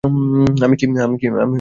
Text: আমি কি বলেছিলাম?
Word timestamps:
আমি 0.63 0.75
কি 0.75 0.85
বলেছিলাম? 0.87 1.49